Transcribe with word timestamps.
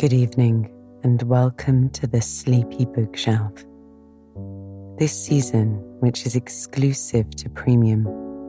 Good 0.00 0.14
evening, 0.14 0.70
and 1.02 1.22
welcome 1.24 1.90
to 1.90 2.06
the 2.06 2.22
Sleepy 2.22 2.86
Bookshelf. 2.86 3.52
This 4.96 5.12
season, 5.12 5.74
which 6.00 6.24
is 6.24 6.36
exclusive 6.36 7.28
to 7.36 7.50
Premium, 7.50 8.04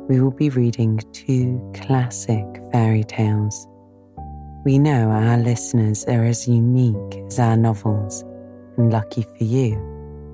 we 0.08 0.22
will 0.22 0.32
be 0.32 0.50
reading 0.50 1.02
two 1.12 1.60
classic 1.76 2.46
fairy 2.72 3.04
tales. 3.04 3.68
We 4.64 4.80
know 4.80 5.10
our 5.10 5.40
listeners 5.40 6.06
are 6.06 6.24
as 6.24 6.48
unique 6.48 7.22
as 7.28 7.38
our 7.38 7.58
novels, 7.58 8.24
and 8.78 8.90
lucky 8.90 9.24
for 9.24 9.44
you, 9.44 9.76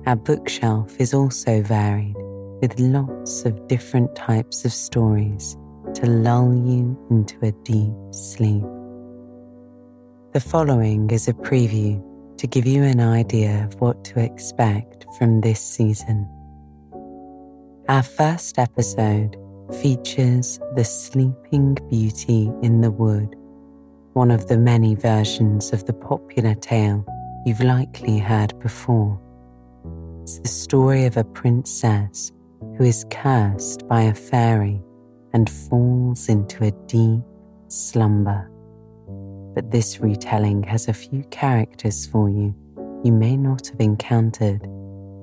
our 0.06 0.14
bookshelf 0.14 0.94
is 1.00 1.14
also 1.14 1.62
varied 1.62 2.14
with 2.62 2.78
lots 2.78 3.44
of 3.44 3.66
different 3.66 4.14
types 4.14 4.64
of 4.64 4.72
stories 4.72 5.56
to 5.94 6.06
lull 6.06 6.54
you 6.54 6.96
into 7.10 7.44
a 7.44 7.50
deep 7.64 7.90
sleep. 8.12 8.62
The 10.34 10.40
following 10.40 11.08
is 11.08 11.26
a 11.26 11.32
preview 11.32 12.04
to 12.36 12.46
give 12.46 12.66
you 12.66 12.82
an 12.82 13.00
idea 13.00 13.64
of 13.64 13.80
what 13.80 14.04
to 14.04 14.20
expect 14.20 15.06
from 15.16 15.40
this 15.40 15.58
season. 15.58 16.28
Our 17.88 18.02
first 18.02 18.58
episode 18.58 19.38
features 19.80 20.60
the 20.74 20.84
Sleeping 20.84 21.78
Beauty 21.88 22.52
in 22.60 22.82
the 22.82 22.90
Wood, 22.90 23.36
one 24.12 24.30
of 24.30 24.48
the 24.48 24.58
many 24.58 24.94
versions 24.96 25.72
of 25.72 25.86
the 25.86 25.94
popular 25.94 26.54
tale 26.54 27.06
you've 27.46 27.62
likely 27.62 28.18
heard 28.18 28.52
before. 28.60 29.18
It's 30.24 30.40
the 30.40 30.48
story 30.48 31.06
of 31.06 31.16
a 31.16 31.24
princess 31.24 32.32
who 32.76 32.84
is 32.84 33.06
cursed 33.10 33.88
by 33.88 34.02
a 34.02 34.14
fairy 34.14 34.82
and 35.32 35.48
falls 35.48 36.28
into 36.28 36.64
a 36.64 36.70
deep 36.86 37.22
slumber 37.68 38.50
but 39.58 39.72
this 39.72 39.98
retelling 39.98 40.62
has 40.62 40.86
a 40.86 40.92
few 40.92 41.24
characters 41.32 42.06
for 42.06 42.30
you 42.30 42.54
you 43.02 43.10
may 43.10 43.36
not 43.36 43.66
have 43.66 43.80
encountered, 43.80 44.62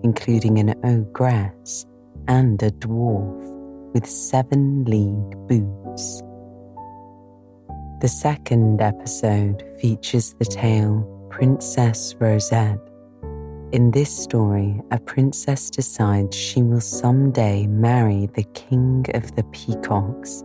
including 0.03 0.59
an 0.59 0.75
ogress 0.83 1.85
and 2.27 2.61
a 2.61 2.69
dwarf 2.71 3.93
with 3.93 4.05
seven 4.05 4.83
league 4.83 5.47
boots. 5.47 6.21
The 8.01 8.09
second 8.09 8.81
episode 8.81 9.63
features 9.79 10.35
the 10.37 10.43
tale 10.43 11.07
Princess 11.29 12.13
Rosette. 12.19 12.85
In 13.71 13.91
this 13.91 14.13
story, 14.13 14.81
a 14.91 14.99
princess 14.99 15.69
decides 15.69 16.35
she 16.35 16.61
will 16.61 16.81
someday 16.81 17.67
marry 17.67 18.25
the 18.35 18.43
king 18.53 19.05
of 19.13 19.33
the 19.37 19.43
peacocks. 19.53 20.43